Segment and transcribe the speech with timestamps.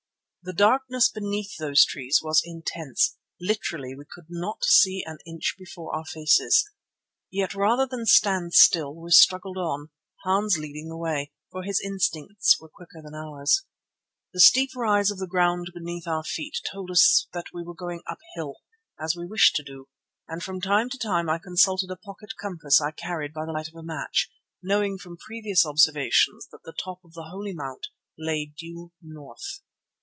[0.43, 5.95] The darkness beneath those trees was intense, literally we could not see an inch before
[5.95, 6.67] our faces.
[7.29, 9.91] Yet rather than stand still we struggled on,
[10.23, 13.67] Hans leading the way, for his instincts were quicker than ours.
[14.33, 18.01] The steep rise of the ground beneath our feet told us that we were going
[18.07, 18.55] uphill,
[18.99, 19.89] as we wished to do,
[20.27, 23.67] and from time to time I consulted a pocket compass I carried by the light
[23.67, 24.31] of a match,
[24.63, 29.61] knowing from previous observations that the top of the Holy Mount lay due north.